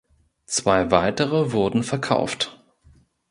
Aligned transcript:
Zwei 0.47 0.89
weitere 0.89 1.51
wurden 1.51 1.83
verkauft. 1.83 2.59